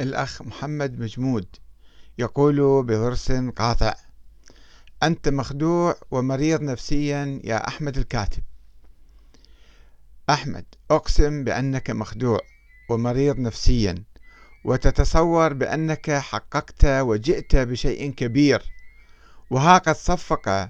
الأخ 0.00 0.42
محمد 0.42 0.98
مجمود 0.98 1.46
يقول 2.18 2.82
بضرس 2.82 3.32
قاطع 3.32 3.94
أنت 5.02 5.28
مخدوع 5.28 5.96
ومريض 6.10 6.62
نفسيا 6.62 7.40
يا 7.44 7.68
أحمد 7.68 7.98
الكاتب. 7.98 8.42
أحمد 10.30 10.64
أقسم 10.90 11.44
بأنك 11.44 11.90
مخدوع 11.90 12.40
ومريض 12.90 13.38
نفسيا 13.38 14.04
وتتصور 14.64 15.52
بأنك 15.52 16.10
حققت 16.10 16.84
وجئت 16.84 17.56
بشيء 17.56 18.10
كبير 18.10 18.62
وها 19.50 19.78
قد 19.78 19.96
صفق 19.96 20.68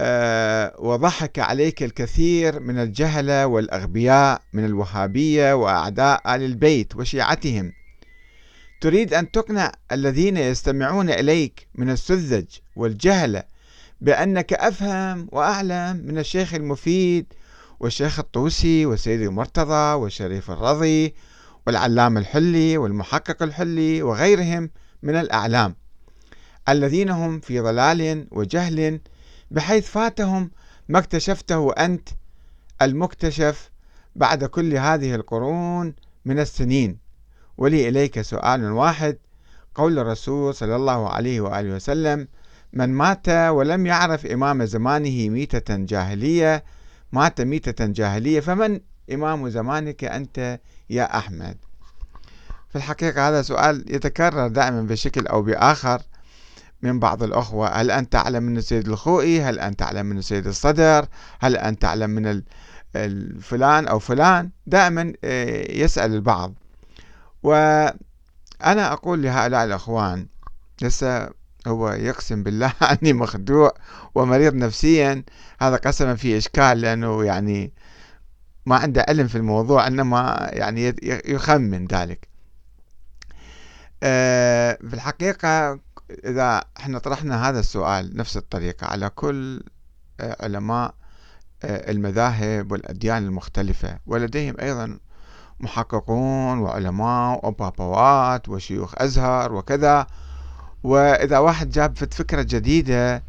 آه، 0.00 0.74
وضحك 0.78 1.38
عليك 1.38 1.82
الكثير 1.82 2.60
من 2.60 2.78
الجهلة 2.78 3.46
والأغبياء 3.46 4.42
من 4.52 4.64
الوهابية 4.64 5.54
وأعداء 5.54 6.34
آل 6.34 6.42
البيت 6.42 6.96
وشيعتهم. 6.96 7.72
تريد 8.80 9.14
أن 9.14 9.30
تقنع 9.30 9.72
الذين 9.92 10.36
يستمعون 10.36 11.10
إليك 11.10 11.68
من 11.74 11.90
السذج 11.90 12.46
والجهلة 12.76 13.42
بأنك 14.00 14.52
أفهم 14.52 15.28
وأعلم 15.32 16.02
من 16.04 16.18
الشيخ 16.18 16.54
المفيد 16.54 17.26
والشيخ 17.80 18.18
الطوسي 18.18 18.86
والسيد 18.86 19.20
المرتضى 19.20 19.94
والشريف 19.94 20.50
الرضي 20.50 21.14
والعلام 21.66 22.18
الحلي 22.18 22.78
والمحقق 22.78 23.42
الحلي 23.42 24.02
وغيرهم 24.02 24.70
من 25.02 25.16
الأعلام 25.16 25.74
الذين 26.68 27.10
هم 27.10 27.40
في 27.40 27.60
ضلال 27.60 28.26
وجهل 28.30 29.00
بحيث 29.50 29.90
فاتهم 29.90 30.50
ما 30.88 30.98
اكتشفته 30.98 31.72
أنت 31.72 32.08
المكتشف 32.82 33.70
بعد 34.16 34.44
كل 34.44 34.74
هذه 34.74 35.14
القرون 35.14 35.94
من 36.24 36.38
السنين. 36.38 37.09
ولي 37.60 37.88
إليك 37.88 38.20
سؤال 38.20 38.72
واحد. 38.72 39.16
قول 39.74 39.98
الرسول 39.98 40.54
صلى 40.54 40.76
الله 40.76 41.08
عليه 41.08 41.40
وآله 41.40 41.74
وسلم 41.74 42.28
من 42.72 42.88
مات 42.88 43.28
ولم 43.28 43.86
يعرف 43.86 44.26
إمام 44.26 44.64
زمانه 44.64 45.28
ميتة 45.28 45.76
جاهلية 45.76 46.64
مات 47.12 47.40
ميتة 47.40 47.86
جاهلية 47.86 48.40
فمن 48.40 48.80
إمام 49.12 49.48
زمانك 49.48 50.04
أنت 50.04 50.60
يا 50.90 51.18
أحمد؟ 51.18 51.56
في 52.68 52.76
الحقيقة 52.76 53.28
هذا 53.28 53.42
سؤال 53.42 53.84
يتكرر 53.94 54.48
دائما 54.48 54.82
بشكل 54.82 55.26
أو 55.26 55.42
بآخر 55.42 56.02
من 56.82 57.00
بعض 57.00 57.22
الأخوة. 57.22 57.68
هل 57.68 57.90
أنت 57.90 58.14
أعلم 58.14 58.42
من 58.42 58.56
السيد 58.56 58.88
الخوئي؟ 58.88 59.42
هل 59.42 59.58
أنت 59.58 59.82
أعلم 59.82 60.06
من 60.06 60.18
السيد 60.18 60.46
الصدر؟ 60.46 61.06
هل 61.40 61.56
أنت 61.56 61.84
أعلم 61.84 62.10
من 62.10 62.42
فلان 63.40 63.88
أو 63.88 63.98
فلان؟ 63.98 64.50
دائما 64.66 65.12
آه، 65.24 65.72
يسأل 65.72 66.14
البعض. 66.14 66.54
وأنا 67.42 68.92
أقول 68.92 69.22
لهؤلاء 69.22 69.64
الأخوان 69.64 70.26
لسه 70.82 71.30
هو 71.66 71.90
يقسم 71.92 72.42
بالله 72.42 72.72
أني 72.92 73.12
مخدوع 73.12 73.74
ومريض 74.14 74.54
نفسيا 74.54 75.24
هذا 75.60 75.76
قسما 75.76 76.14
في 76.16 76.38
إشكال 76.38 76.80
لأنه 76.80 77.24
يعني 77.24 77.72
ما 78.66 78.76
عنده 78.76 79.04
علم 79.08 79.28
في 79.28 79.38
الموضوع 79.38 79.86
إنما 79.86 80.50
يعني 80.52 80.94
يخمن 81.24 81.86
ذلك. 81.86 82.28
آه، 84.02 84.78
في 84.88 84.94
الحقيقة 84.94 85.80
إذا 86.24 86.64
إحنا 86.76 86.98
طرحنا 86.98 87.48
هذا 87.48 87.60
السؤال 87.60 88.16
نفس 88.16 88.36
الطريقة 88.36 88.86
على 88.86 89.10
كل 89.10 89.62
آه، 90.20 90.36
علماء 90.44 90.94
آه، 91.64 91.90
المذاهب 91.90 92.72
والأديان 92.72 93.24
المختلفة 93.24 93.98
ولديهم 94.06 94.56
أيضا 94.60 94.98
محققون 95.60 96.58
وعلماء 96.58 97.46
وبابوات 97.46 98.48
وشيوخ 98.48 98.94
أزهر 98.96 99.52
وكذا. 99.52 100.06
وإذا 100.82 101.38
واحد 101.38 101.70
جاب 101.70 101.96
فكرة 101.96 102.42
جديدة 102.42 103.22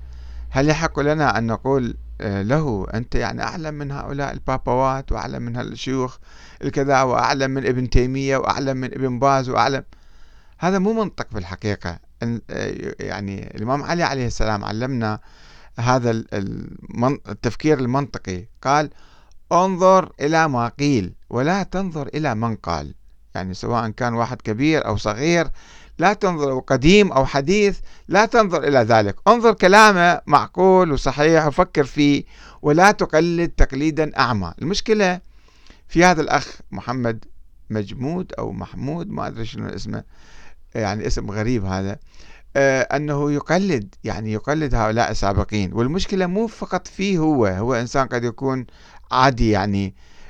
هل 0.50 0.70
يحق 0.70 1.00
لنا 1.00 1.38
أن 1.38 1.48
نقول 1.48 1.97
آه، 2.22 2.42
له 2.42 2.88
أنت 2.94 3.16
يعني 3.16 3.44
أعلم 3.44 3.74
من 3.74 3.92
هؤلاء 3.92 4.34
البابوات 4.34 5.12
وأعلم 5.12 5.42
من 5.42 5.56
هالشيوخ 5.56 6.18
الكذا 6.64 7.02
وأعلم 7.02 7.52
من 7.52 7.66
ابن 7.66 7.90
تيمية 7.90 8.38
وأعلم 8.38 8.78
من 8.78 8.94
ابن 8.94 9.19
باز 9.19 9.50
وأعلم؟ 9.50 9.84
هذا 10.58 10.80
مو 10.80 10.94
منطق 10.94 11.28
في 11.31 11.38
الحقيقة. 11.38 12.00
يعني 13.00 13.56
الإمام 13.56 13.84
علي 13.84 14.03
عليه 14.03 14.28
السلام 14.28 14.66
علمنا 14.66 15.19
هذا 15.80 16.12
التفكير 17.30 17.80
المنطقي. 17.80 18.46
قال 18.62 18.90
انظر 19.52 20.12
إلى 20.22 20.48
ما 20.48 20.68
قيل. 20.68 21.13
ولا 21.31 21.64
تنظر 21.64 22.08
إلى 22.08 22.36
من 22.36 22.56
قال. 22.56 22.94
يعني 23.36 23.53
سواء 23.53 23.90
كان 23.90 24.14
واحد 24.14 24.42
كبير 24.42 24.86
أو 24.86 24.97
صغير 24.97 25.47
لا 26.00 26.14
تنظر 26.14 26.59
قديم 26.59 27.12
أو 27.12 27.25
حديث 27.25 27.80
لا 28.08 28.25
تنظر 28.25 28.64
إلى 28.64 28.80
ذلك. 28.80 29.16
انظر 29.28 29.53
كلامه 29.53 30.22
معقول 30.28 30.92
وصحيح 30.92 31.47
وفكر 31.47 31.84
فيه 31.84 32.24
ولا 32.62 32.92
تقلد 32.92 33.50
تقليدا 33.50 34.19
أعمى. 34.19 34.53
المشكلة 34.62 35.19
في 35.88 36.03
هذا 36.06 36.22
الأخ 36.22 36.59
محمد 36.72 37.25
مجمود 37.69 38.34
أو 38.40 38.52
محمود 38.52 39.09
ما 39.09 39.28
أدري 39.28 39.46
شنو 39.46 39.69
اسمه. 39.69 40.03
يعني 40.75 41.08
اسم 41.08 41.31
غريب 41.31 41.66
هذا. 41.66 42.00
آه، 42.56 42.81
أنه 42.81 43.31
يقلد 43.31 43.96
يعني 44.03 44.34
يقلد 44.34 44.75
هؤلاء 44.75 45.12
السابقين. 45.12 45.74
والمشكلة 45.74 46.25
مو 46.25 46.48
فقط 46.48 46.88
فيه 46.88 47.19
هو 47.19 47.46
هو 47.46 47.74
إنسان 47.74 48.08
قد 48.08 48.24
يكون 48.24 48.66
عادي 49.12 49.50
يعني. 49.50 49.96